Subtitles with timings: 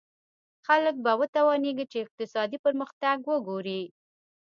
[0.67, 3.81] خلک به وتوانېږي چې اقتصادي پرمختګ وګوري.